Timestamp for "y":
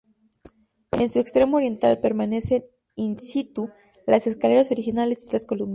5.27-5.29